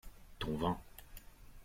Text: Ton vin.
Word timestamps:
Ton 0.39 0.57
vin. 0.57 0.77